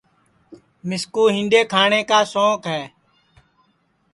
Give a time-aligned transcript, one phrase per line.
[0.87, 2.81] مِسکُو ہِنڈؔے کھاٹؔیں سونٚک ہے